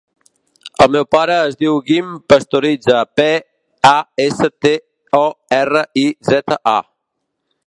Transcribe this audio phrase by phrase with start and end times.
[0.85, 3.29] El meu pare es diu Guim Pastoriza: pe,
[3.93, 3.95] a,
[4.27, 4.75] essa, te,
[5.23, 5.25] o,
[5.63, 6.79] erra, i, zeta, a.